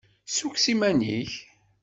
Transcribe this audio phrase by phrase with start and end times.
[0.27, 1.31] Ssukkes iman-nnek.